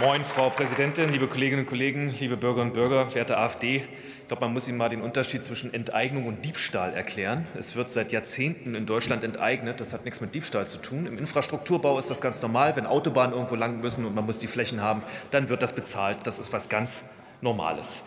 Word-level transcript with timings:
Moin, 0.00 0.24
Frau 0.24 0.48
Präsidentin, 0.48 1.08
liebe 1.08 1.26
Kolleginnen 1.26 1.62
und 1.62 1.66
Kollegen, 1.66 2.14
liebe 2.20 2.36
Bürgerinnen 2.36 2.70
und 2.70 2.74
Bürger, 2.74 3.12
werte 3.16 3.36
AfD. 3.36 3.78
Ich 3.78 4.28
glaube, 4.28 4.44
man 4.44 4.52
muss 4.52 4.68
Ihnen 4.68 4.78
mal 4.78 4.88
den 4.88 5.02
Unterschied 5.02 5.44
zwischen 5.44 5.74
Enteignung 5.74 6.26
und 6.26 6.44
Diebstahl 6.44 6.94
erklären. 6.94 7.48
Es 7.58 7.74
wird 7.74 7.90
seit 7.90 8.12
Jahrzehnten 8.12 8.76
in 8.76 8.86
Deutschland 8.86 9.24
enteignet. 9.24 9.80
Das 9.80 9.92
hat 9.92 10.04
nichts 10.04 10.20
mit 10.20 10.36
Diebstahl 10.36 10.68
zu 10.68 10.78
tun. 10.78 11.06
Im 11.06 11.18
Infrastrukturbau 11.18 11.98
ist 11.98 12.10
das 12.10 12.20
ganz 12.20 12.40
normal. 12.42 12.76
Wenn 12.76 12.86
Autobahnen 12.86 13.34
irgendwo 13.34 13.56
lang 13.56 13.80
müssen 13.80 14.06
und 14.06 14.14
man 14.14 14.24
muss 14.24 14.38
die 14.38 14.46
Flächen 14.46 14.80
haben, 14.82 15.02
dann 15.32 15.48
wird 15.48 15.62
das 15.62 15.72
bezahlt. 15.72 16.18
Das 16.28 16.38
ist 16.38 16.52
was 16.52 16.68
ganz 16.68 17.02
Normales. 17.40 18.04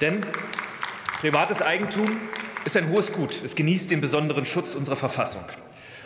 Denn 0.00 0.24
privates 1.20 1.60
Eigentum 1.60 2.22
ist 2.64 2.74
ein 2.78 2.88
hohes 2.88 3.12
Gut. 3.12 3.42
Es 3.44 3.54
genießt 3.54 3.90
den 3.90 4.00
besonderen 4.00 4.46
Schutz 4.46 4.74
unserer 4.74 4.96
Verfassung. 4.96 5.44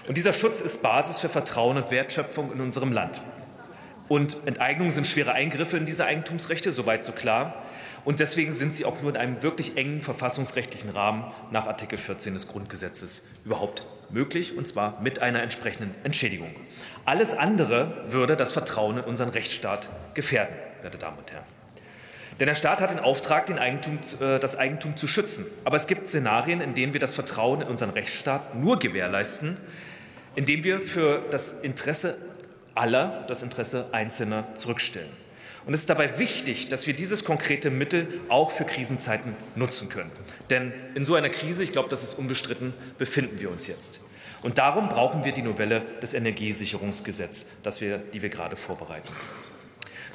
Und 0.09 0.17
dieser 0.17 0.33
Schutz 0.33 0.61
ist 0.61 0.83
Basis 0.83 1.21
für 1.21 1.29
Vertrauen 1.29 1.77
und 1.77 1.93
Wertschöpfung 1.93 2.53
in 2.53 2.61
unserem 2.61 2.91
Land. 2.91 3.23
Und 4.09 4.39
Enteignungen 4.47 4.91
sind 4.91 5.07
schwere 5.07 5.33
Eingriffe 5.33 5.77
in 5.77 5.85
diese 5.85 6.07
Eigentumsrechte, 6.07 6.73
soweit 6.73 7.05
so 7.05 7.13
klar. 7.13 7.63
Und 8.05 8.21
deswegen 8.21 8.53
sind 8.53 8.75
sie 8.75 8.87
auch 8.87 9.03
nur 9.03 9.11
in 9.11 9.17
einem 9.19 9.43
wirklich 9.43 9.77
engen 9.77 10.01
verfassungsrechtlichen 10.01 10.91
Rahmen 10.91 11.25
nach 11.51 11.67
Artikel 11.67 11.99
14 11.99 12.33
des 12.33 12.49
Grundgesetzes 12.49 13.23
überhaupt 13.45 13.85
möglich, 14.11 14.57
und 14.57 14.67
zwar 14.67 15.01
mit 15.03 15.21
einer 15.21 15.43
entsprechenden 15.43 15.95
Entschädigung. 16.05 16.55
Alles 17.05 17.35
andere 17.35 18.07
würde 18.09 18.37
das 18.37 18.53
Vertrauen 18.53 18.99
in 18.99 19.05
unseren 19.05 19.29
Rechtsstaat 19.29 19.91
gefährden, 20.15 20.55
werte 20.81 20.97
Damen 20.97 21.19
und 21.19 21.31
Herren. 21.31 21.45
Denn 22.41 22.47
der 22.47 22.55
Staat 22.55 22.81
hat 22.81 22.91
den 22.91 23.01
Auftrag, 23.01 23.47
den 23.47 23.59
Eigentum, 23.59 23.99
äh, 24.21 24.39
das 24.39 24.57
Eigentum 24.57 24.97
zu 24.97 25.07
schützen. 25.07 25.45
Aber 25.65 25.77
es 25.77 25.87
gibt 25.87 26.07
Szenarien, 26.07 26.61
in 26.61 26.73
denen 26.73 26.93
wir 26.93 27.01
das 27.01 27.15
Vertrauen 27.15 27.61
in 27.61 27.69
unseren 27.69 27.91
Rechtsstaat 27.91 28.55
nur 28.55 28.79
gewährleisten, 28.79 29.59
indem 30.37 30.63
wir 30.63 30.81
für 30.81 31.25
das 31.31 31.53
Interesse 31.63 32.17
aller 32.79 33.25
das 33.29 33.43
Interesse 33.43 33.89
Einzelner 33.93 34.55
zurückstellen. 34.55 35.11
Und 35.67 35.75
es 35.75 35.81
ist 35.81 35.91
dabei 35.91 36.19
wichtig, 36.19 36.69
dass 36.69 36.87
wir 36.87 36.95
dieses 36.95 37.25
konkrete 37.25 37.71
Mittel 37.71 38.09
auch 38.31 38.51
für 38.51 38.65
Krisenzeiten 38.65 39.37
nutzen 39.55 39.91
können. 39.91 40.11
Denn 40.49 40.73
in 40.95 41.05
so 41.05 41.15
einer 41.15 41.29
Krise, 41.29 41.63
ich 41.63 41.73
glaube, 41.73 41.91
das 41.91 42.03
ist 42.03 42.15
unbestritten, 42.15 42.73
befinden 42.97 43.39
wir 43.39 43.51
uns 43.51 43.67
jetzt. 43.67 44.01
Und 44.41 44.57
darum 44.57 44.89
brauchen 44.89 45.25
wir 45.25 45.33
die 45.33 45.43
Novelle 45.43 45.83
des 46.01 46.15
Energiesicherungsgesetzes, 46.15 47.47
das 47.63 47.81
wir, 47.81 47.99
die 47.99 48.23
wir 48.23 48.31
gerade 48.31 48.57
vorbereiten. 48.57 49.13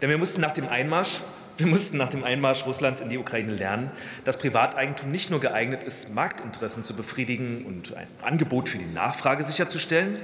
Denn 0.01 0.09
wir 0.09 0.17
mussten 0.17 0.41
nach 0.41 0.53
dem 0.53 0.67
Einmarsch 0.67 1.21
wir 1.57 1.67
mussten 1.67 1.97
nach 1.97 2.09
dem 2.09 2.23
Einmarsch 2.23 2.65
Russlands 2.65 2.99
in 2.99 3.09
die 3.09 3.17
Ukraine 3.17 3.53
lernen, 3.53 3.91
dass 4.23 4.37
Privateigentum 4.37 5.11
nicht 5.11 5.29
nur 5.29 5.39
geeignet 5.39 5.83
ist, 5.83 6.13
Marktinteressen 6.13 6.83
zu 6.83 6.95
befriedigen 6.95 7.65
und 7.65 7.95
ein 7.95 8.07
Angebot 8.23 8.69
für 8.69 8.79
die 8.79 8.91
Nachfrage 8.91 9.43
sicherzustellen. 9.43 10.17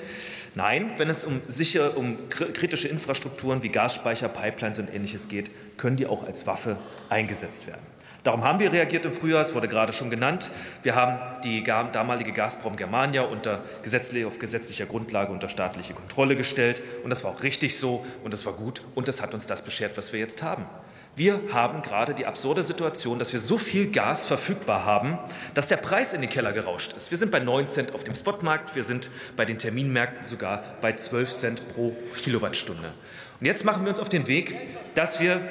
Nein, 0.56 0.94
wenn 0.98 1.10
es 1.10 1.26
um, 1.26 1.42
sicher, 1.48 1.98
um 1.98 2.30
kritische 2.30 2.88
Infrastrukturen 2.88 3.64
wie 3.64 3.70
Gasspeicher, 3.70 4.30
Pipelines 4.30 4.80
und 4.80 4.94
Ähnliches 4.94 5.28
geht, 5.28 5.52
können 5.78 5.96
die 5.96 6.08
auch 6.08 6.26
als 6.26 6.48
Waffe 6.48 6.78
eingesetzt 7.10 7.68
werden. 7.68 7.82
Darum 8.24 8.44
haben 8.44 8.60
wir 8.60 8.74
reagiert 8.74 9.06
im 9.06 9.14
Frühjahr, 9.14 9.42
es 9.42 9.56
wurde 9.56 9.70
gerade 9.70 9.94
schon 9.94 10.10
genannt. 10.10 10.52
Wir 10.84 10.96
haben 10.96 11.42
die 11.44 11.64
damalige 11.64 12.34
Gazprom 12.34 12.76
Germania 12.76 13.22
unter 13.22 13.64
gesetzlich, 13.82 14.26
auf 14.26 14.40
gesetzlicher 14.40 14.86
Grundlage 14.86 15.32
unter 15.32 15.48
staatliche 15.48 15.94
Kontrolle 15.94 16.36
gestellt. 16.36 16.82
Und 17.04 17.12
das 17.12 17.24
war 17.24 17.32
auch 17.32 17.44
richtig 17.44 17.78
so 17.78 18.06
und 18.24 18.34
das 18.34 18.46
war 18.46 18.54
gut 18.54 18.84
und 18.94 19.08
das 19.08 19.22
hat 19.22 19.34
uns 19.34 19.46
das 19.46 19.62
beschert, 19.62 19.98
was 19.98 20.12
wir 20.12 20.20
jetzt 20.20 20.44
haben. 20.44 20.66
Wir 21.16 21.42
haben 21.52 21.82
gerade 21.82 22.14
die 22.14 22.26
absurde 22.26 22.64
Situation, 22.64 23.20
dass 23.20 23.34
wir 23.34 23.40
so 23.40 23.58
viel 23.58 23.92
Gas 23.92 24.26
verfügbar 24.26 24.86
haben, 24.86 25.18
dass 25.54 25.68
der 25.68 25.78
Preis 25.78 26.14
in 26.14 26.22
den 26.22 26.30
Keller 26.30 26.54
gerauscht 26.54 26.94
ist. 26.94 27.12
Wir 27.12 27.18
sind 27.18 27.32
bei 27.32 27.40
9 27.40 27.68
Cent 27.68 27.94
auf 27.94 28.04
dem 28.04 28.16
Spotmarkt, 28.16 28.76
wir 28.76 28.84
sind 28.84 29.10
bei 29.36 29.44
den 29.44 29.58
Terminmärkten 29.58 30.24
sogar 30.24 30.64
bei 30.82 30.94
12 30.94 31.32
Cent 31.32 31.74
pro 31.74 31.94
Kilowattstunde. 32.16 32.94
Und 33.40 33.46
jetzt 33.46 33.66
machen 33.66 33.84
wir 33.84 33.90
uns 33.90 34.00
auf 34.00 34.10
den 34.10 34.28
Weg, 34.28 34.56
dass 34.96 35.20
wir 35.20 35.42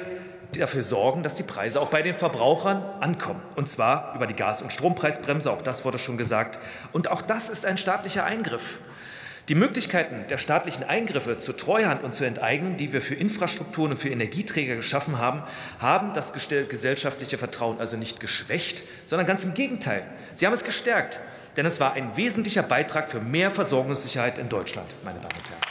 dafür 0.57 0.81
sorgen, 0.81 1.21
dass 1.21 1.35
die 1.35 1.43
Preise 1.43 1.79
auch 1.79 1.89
bei 1.89 2.01
den 2.01 2.15
Verbrauchern 2.15 2.83
ankommen. 2.99 3.41
Und 3.55 3.69
zwar 3.69 4.15
über 4.15 4.25
die 4.25 4.33
Gas- 4.33 4.61
und 4.61 4.71
Strompreisbremse, 4.71 5.51
auch 5.51 5.61
das 5.61 5.85
wurde 5.85 5.99
schon 5.99 6.17
gesagt. 6.17 6.59
Und 6.91 7.11
auch 7.11 7.21
das 7.21 7.49
ist 7.49 7.65
ein 7.65 7.77
staatlicher 7.77 8.23
Eingriff. 8.23 8.79
Die 9.49 9.55
Möglichkeiten 9.55 10.27
der 10.29 10.37
staatlichen 10.37 10.83
Eingriffe 10.83 11.39
zur 11.39 11.57
Treuhand 11.57 12.03
und 12.03 12.13
zur 12.13 12.27
Enteignung, 12.27 12.77
die 12.77 12.93
wir 12.93 13.01
für 13.01 13.15
Infrastrukturen 13.15 13.93
und 13.93 13.97
für 13.97 14.09
Energieträger 14.09 14.75
geschaffen 14.75 15.17
haben, 15.17 15.41
haben 15.79 16.13
das 16.13 16.33
gesellschaftliche 16.33 17.39
Vertrauen 17.39 17.79
also 17.79 17.97
nicht 17.97 18.19
geschwächt, 18.19 18.83
sondern 19.05 19.25
ganz 19.25 19.43
im 19.43 19.55
Gegenteil. 19.55 20.03
Sie 20.35 20.45
haben 20.45 20.53
es 20.53 20.63
gestärkt, 20.63 21.19
denn 21.57 21.65
es 21.65 21.79
war 21.79 21.93
ein 21.93 22.15
wesentlicher 22.15 22.61
Beitrag 22.61 23.09
für 23.09 23.21
mehr 23.21 23.49
Versorgungssicherheit 23.49 24.37
in 24.37 24.49
Deutschland, 24.49 24.87
meine 25.03 25.17
Damen 25.17 25.33
und 25.35 25.49
Herren. 25.49 25.61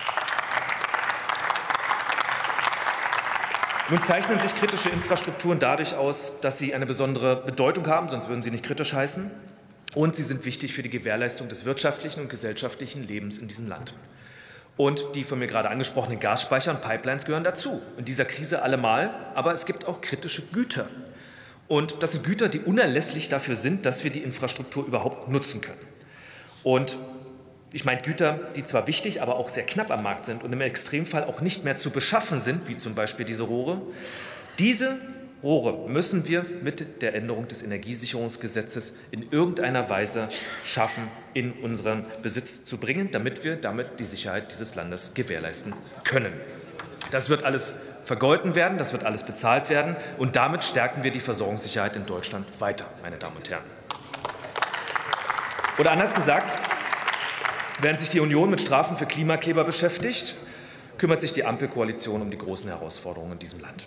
Nun 3.91 4.03
zeichnen 4.03 4.41
sich 4.41 4.57
kritische 4.57 4.89
Infrastrukturen 4.89 5.61
dadurch 5.61 5.95
aus, 5.95 6.33
dass 6.41 6.59
sie 6.59 6.75
eine 6.75 6.85
besondere 6.85 7.37
Bedeutung 7.37 7.87
haben, 7.87 8.09
sonst 8.09 8.29
würden 8.29 8.43
sie 8.43 8.51
nicht 8.51 8.65
kritisch 8.65 8.93
heißen 8.93 9.31
und 9.99 10.15
sie 10.15 10.23
sind 10.23 10.45
wichtig 10.45 10.75
für 10.75 10.85
die 10.85 10.91
Gewährleistung 10.91 11.49
des 11.49 11.65
wirtschaftlichen 11.65 12.21
und 12.21 12.29
gesellschaftlichen 12.29 13.03
Lebens 13.03 13.39
in 13.39 13.49
diesem 13.49 13.67
Land. 13.67 13.95
Und 14.77 15.17
die 15.17 15.25
von 15.25 15.41
mir 15.41 15.49
gerade 15.49 15.71
angesprochenen 15.71 16.21
Gasspeicher 16.21 16.71
und 16.71 16.83
Pipelines 16.83 17.25
gehören 17.25 17.43
dazu. 17.43 17.83
In 17.97 18.05
dieser 18.05 18.25
Krise 18.25 18.63
allemal, 18.63 19.13
aber 19.35 19.53
es 19.53 19.67
gibt 19.67 19.89
auch 19.89 20.01
kritische 20.01 20.43
Güter. 20.53 20.89
Und 21.67 22.01
das 22.01 22.13
sind 22.13 22.25
Güter, 22.25 22.49
die 22.49 22.61
unerlässlich 22.61 23.29
dafür 23.29 23.57
sind, 23.57 23.87
dass 23.87 24.05
wir 24.05 24.13
die 24.13 24.23
Infrastruktur 24.23 24.87
überhaupt 24.87 25.29
nutzen 25.29 25.63
können. 25.63 25.81
Und 26.63 26.97
ich 27.73 27.85
meine 27.85 28.01
Güter, 28.01 28.39
die 28.55 28.63
zwar 28.63 28.87
wichtig, 28.87 29.21
aber 29.21 29.35
auch 29.35 29.49
sehr 29.49 29.67
knapp 29.67 29.91
am 29.91 30.05
Markt 30.05 30.27
sind 30.27 30.45
und 30.45 30.53
im 30.53 30.61
Extremfall 30.61 31.25
auch 31.25 31.41
nicht 31.41 31.65
mehr 31.65 31.77
zu 31.77 31.91
beschaffen 31.91 32.39
sind, 32.39 32.69
wie 32.69 32.77
zum 32.77 32.95
Beispiel 32.95 33.27
diese 33.27 33.43
Rohre. 33.43 33.83
Diese 34.61 34.97
Rohre 35.43 35.89
müssen 35.89 36.27
wir 36.27 36.45
mit 36.63 37.01
der 37.01 37.15
Änderung 37.15 37.47
des 37.47 37.63
Energiesicherungsgesetzes 37.63 38.95
in 39.13 39.31
irgendeiner 39.31 39.89
Weise 39.89 40.29
schaffen, 40.65 41.09
in 41.33 41.53
unseren 41.53 42.05
Besitz 42.23 42.65
zu 42.65 42.79
bringen, 42.79 43.11
damit 43.13 43.45
wir 43.45 43.57
damit 43.57 44.01
die 44.01 44.05
Sicherheit 44.05 44.51
dieses 44.51 44.75
Landes 44.75 45.15
gewährleisten 45.15 45.75
können. 46.03 46.33
Das 47.13 47.31
wird 47.31 47.45
alles 47.45 47.73
vergolten 48.05 48.55
werden, 48.55 48.79
das 48.79 48.93
wird 48.93 49.05
alles 49.05 49.23
bezahlt 49.23 49.69
werden 49.69 49.97
und 50.17 50.35
damit 50.35 50.65
stärken 50.65 51.05
wir 51.05 51.13
die 51.13 51.21
Versorgungssicherheit 51.21 51.95
in 51.95 52.07
Deutschland 52.07 52.47
weiter, 52.59 52.87
meine 53.03 53.17
Damen 53.17 53.37
und 53.37 53.49
Herren. 53.49 53.65
Oder 55.79 55.93
anders 55.93 56.15
gesagt, 56.15 56.59
während 57.81 58.01
sich 58.01 58.09
die 58.09 58.19
Union 58.19 58.51
mit 58.51 58.61
Strafen 58.61 58.97
für 58.97 59.07
Klimakleber 59.07 59.63
beschäftigt, 59.63 60.35
kümmert 60.97 61.21
sich 61.21 61.31
die 61.31 61.45
Ampelkoalition 61.45 62.23
um 62.23 62.31
die 62.31 62.39
großen 62.39 62.69
Herausforderungen 62.69 63.33
in 63.33 63.39
diesem 63.39 63.61
Land. 63.61 63.87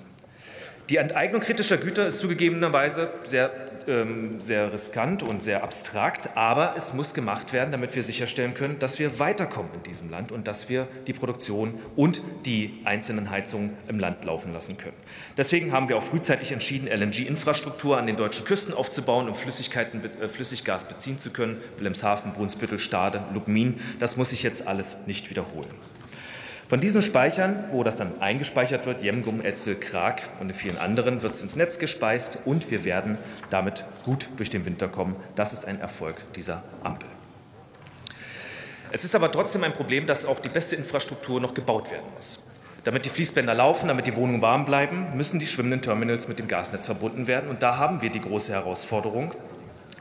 Die 0.91 0.97
Enteignung 0.97 1.39
kritischer 1.39 1.77
Güter 1.77 2.07
ist 2.07 2.19
zugegebenerweise 2.19 3.13
sehr, 3.23 3.49
ähm, 3.87 4.41
sehr 4.41 4.73
riskant 4.73 5.23
und 5.23 5.41
sehr 5.41 5.63
abstrakt, 5.63 6.35
aber 6.35 6.73
es 6.75 6.93
muss 6.93 7.13
gemacht 7.13 7.53
werden, 7.53 7.71
damit 7.71 7.95
wir 7.95 8.03
sicherstellen 8.03 8.53
können, 8.55 8.77
dass 8.77 8.99
wir 8.99 9.17
weiterkommen 9.17 9.71
in 9.73 9.83
diesem 9.83 10.09
Land 10.09 10.33
und 10.33 10.49
dass 10.49 10.67
wir 10.67 10.89
die 11.07 11.13
Produktion 11.13 11.79
und 11.95 12.21
die 12.45 12.81
einzelnen 12.83 13.29
Heizungen 13.29 13.77
im 13.87 13.99
Land 13.99 14.25
laufen 14.25 14.51
lassen 14.51 14.75
können. 14.75 14.97
Deswegen 15.37 15.71
haben 15.71 15.87
wir 15.87 15.95
auch 15.95 16.03
frühzeitig 16.03 16.51
entschieden, 16.51 16.89
LNG-Infrastruktur 16.89 17.97
an 17.97 18.05
den 18.05 18.17
deutschen 18.17 18.43
Küsten 18.43 18.73
aufzubauen, 18.73 19.29
um 19.29 19.35
Flüssigkeiten, 19.35 20.03
äh, 20.03 20.27
Flüssiggas 20.27 20.83
beziehen 20.83 21.19
zu 21.19 21.29
können. 21.29 21.61
Wilhelmshaven, 21.77 22.33
Brunsbüttel, 22.33 22.79
Stade, 22.79 23.23
Lubmin. 23.33 23.79
Das 23.99 24.17
muss 24.17 24.33
ich 24.33 24.43
jetzt 24.43 24.67
alles 24.67 24.97
nicht 25.05 25.29
wiederholen. 25.29 25.69
Von 26.71 26.79
diesen 26.79 27.01
Speichern, 27.01 27.65
wo 27.71 27.83
das 27.83 27.97
dann 27.97 28.21
eingespeichert 28.21 28.85
wird, 28.85 29.03
Jemgum, 29.03 29.41
Etzel, 29.41 29.75
Krag 29.75 30.23
und 30.39 30.47
in 30.47 30.55
vielen 30.55 30.77
anderen, 30.77 31.21
wird 31.21 31.35
es 31.35 31.43
ins 31.43 31.57
Netz 31.57 31.79
gespeist 31.79 32.37
und 32.45 32.71
wir 32.71 32.85
werden 32.85 33.17
damit 33.49 33.85
gut 34.05 34.29
durch 34.37 34.49
den 34.49 34.63
Winter 34.63 34.87
kommen. 34.87 35.17
Das 35.35 35.51
ist 35.51 35.65
ein 35.65 35.81
Erfolg 35.81 36.15
dieser 36.33 36.63
Ampel. 36.81 37.09
Es 38.89 39.03
ist 39.03 39.13
aber 39.15 39.29
trotzdem 39.33 39.65
ein 39.65 39.73
Problem, 39.73 40.05
dass 40.05 40.23
auch 40.23 40.39
die 40.39 40.47
beste 40.47 40.77
Infrastruktur 40.77 41.41
noch 41.41 41.53
gebaut 41.53 41.91
werden 41.91 42.07
muss. 42.15 42.39
Damit 42.85 43.03
die 43.03 43.09
Fließbänder 43.09 43.53
laufen, 43.53 43.89
damit 43.89 44.07
die 44.07 44.15
Wohnungen 44.15 44.41
warm 44.41 44.63
bleiben, 44.63 45.07
müssen 45.17 45.41
die 45.41 45.47
schwimmenden 45.47 45.81
Terminals 45.81 46.29
mit 46.29 46.39
dem 46.39 46.47
Gasnetz 46.47 46.85
verbunden 46.85 47.27
werden. 47.27 47.49
Und 47.49 47.63
da 47.63 47.79
haben 47.79 48.01
wir 48.01 48.11
die 48.11 48.21
große 48.21 48.53
Herausforderung. 48.53 49.33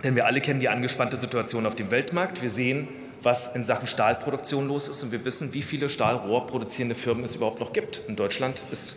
Denn 0.04 0.14
wir 0.14 0.24
alle 0.24 0.40
kennen 0.40 0.60
die 0.60 0.68
angespannte 0.68 1.16
Situation 1.16 1.66
auf 1.66 1.74
dem 1.74 1.90
Weltmarkt. 1.90 2.42
Wir 2.42 2.50
sehen, 2.50 2.86
was 3.22 3.48
in 3.48 3.64
Sachen 3.64 3.86
Stahlproduktion 3.86 4.66
los 4.66 4.88
ist. 4.88 5.02
Und 5.02 5.12
wir 5.12 5.24
wissen, 5.24 5.54
wie 5.54 5.62
viele 5.62 5.88
Stahlrohrproduzierende 5.88 6.94
Firmen 6.94 7.24
es 7.24 7.34
überhaupt 7.34 7.60
noch 7.60 7.72
gibt. 7.72 8.02
In 8.08 8.16
Deutschland 8.16 8.62
ist, 8.70 8.96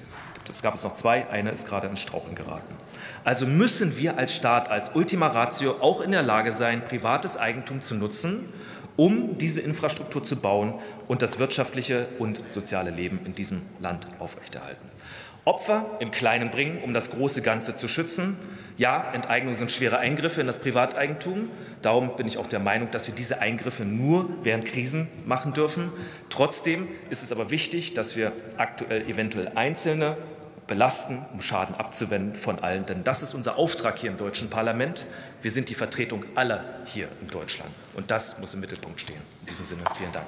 es 0.50 0.62
gab 0.62 0.75
es 0.75 0.84
noch 0.84 0.94
zwei, 0.94 1.30
eine 1.30 1.52
ist 1.52 1.68
gerade 1.68 1.88
ins 1.88 2.02
Strauchen 2.02 2.36
geraten. 2.36 2.74
Also 3.24 3.46
müssen 3.46 3.98
wir 3.98 4.18
als 4.18 4.36
Staat, 4.36 4.70
als 4.70 4.96
Ultima 4.96 5.28
Ratio 5.28 5.78
auch 5.80 6.02
in 6.02 6.12
der 6.12 6.24
Lage 6.24 6.52
sein, 6.52 6.84
privates 6.84 7.38
Eigentum 7.38 7.81
zu 7.81 7.96
nutzen, 7.96 8.50
um 8.95 9.38
diese 9.38 9.62
Infrastruktur 9.62 10.24
zu 10.24 10.36
bauen 10.36 10.80
und 11.07 11.22
das 11.22 11.40
wirtschaftliche 11.40 12.07
und 12.19 12.48
soziale 12.48 12.92
Leben 12.92 13.19
in 13.25 13.36
diesem 13.36 13.62
Land 13.80 14.07
aufrechterhalten. 14.19 14.88
Opfer 15.45 15.98
im 16.00 16.12
Kleinen 16.12 16.51
bringen, 16.51 16.80
um 16.84 16.94
das 16.94 17.12
große 17.12 17.42
Ganze 17.42 17.75
zu 17.75 17.90
schützen. 17.90 18.38
Ja, 18.78 19.12
Enteignungen 19.13 19.56
sind 19.56 19.74
schwere 19.74 19.98
Eingriffe 19.98 20.40
in 20.40 20.48
das 20.48 20.57
Privateigentum. 20.57 21.50
Darum 21.81 22.16
bin 22.16 22.28
ich 22.28 22.38
auch 22.38 22.48
der 22.48 22.60
Meinung, 22.60 22.92
dass 22.92 23.07
wir 23.07 23.13
diese 23.13 23.42
Eingriffe 23.42 23.84
nur 23.84 24.30
während 24.44 24.66
Krisen 24.66 25.10
machen 25.25 25.51
dürfen. 25.51 25.92
Trotzdem 26.30 26.88
ist 27.10 27.24
es 27.24 27.34
aber 27.34 27.51
wichtig, 27.51 27.94
dass 27.94 28.16
wir 28.16 28.31
aktuell 28.56 29.10
eventuell 29.10 29.51
einzelne 29.56 30.16
belasten, 30.68 31.25
um 31.33 31.42
Schaden 31.42 31.75
abzuwenden 31.75 32.36
von 32.36 32.60
allen. 32.60 32.86
Denn 32.86 33.04
das 33.04 33.24
ist 33.24 33.33
unser 33.33 33.57
Auftrag 33.57 33.98
hier 33.98 34.12
im 34.12 34.18
deutschen 34.18 34.50
Parlament. 34.50 35.07
Wir 35.42 35.51
sind 35.51 35.69
die 35.69 35.75
Vertretung 35.75 36.25
aller 36.36 36.63
hier 36.86 37.07
in 37.21 37.27
Deutschland. 37.27 37.71
Und 37.95 38.12
das 38.12 38.39
muss 38.39 38.54
im 38.54 38.60
Mittelpunkt 38.60 39.00
stehen. 39.00 39.21
In 39.42 39.48
diesem 39.48 39.65
Sinne, 39.65 39.83
vielen 39.98 40.12
Dank. 40.12 40.27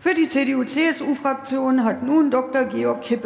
Für 0.00 0.14
die 0.14 0.28
CDU-CSU-Fraktion 0.28 1.84
hat 1.84 2.02
nun 2.02 2.30
Dr. 2.30 2.64
Georg 2.64 3.02
Kippe 3.02 3.16